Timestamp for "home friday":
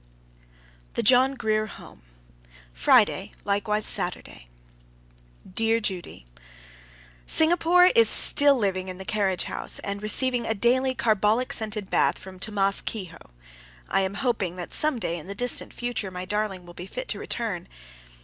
1.67-3.33